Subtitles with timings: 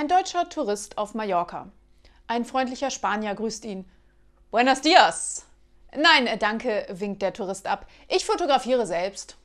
[0.00, 1.70] Ein deutscher Tourist auf Mallorca.
[2.26, 3.84] Ein freundlicher Spanier grüßt ihn.
[4.50, 5.44] Buenos dias!
[5.94, 7.86] Nein, danke, winkt der Tourist ab.
[8.08, 9.36] Ich fotografiere selbst.